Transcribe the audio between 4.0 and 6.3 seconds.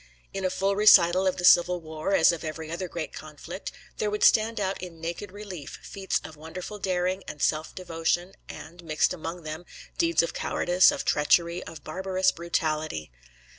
would stand out in naked relief feats